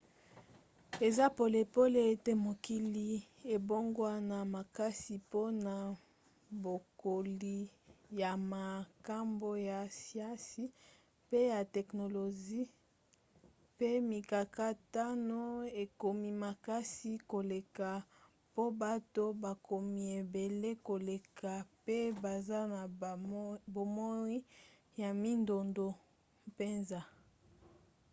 [1.07, 1.25] eza
[1.73, 3.09] polele ete mokili
[3.55, 5.73] ebongwana makasi mpona
[6.63, 7.57] bokoli
[8.21, 10.63] ya makambo ya siansi
[11.29, 12.61] pe ya teknolozi
[13.73, 15.41] mpe mikakatano
[15.83, 17.89] ekomi makasi koleka
[18.53, 22.81] po bato bakomi ebele koleka mpe baza na
[23.75, 24.37] bomoi
[25.01, 25.87] ya mindondo
[26.49, 27.01] mpenza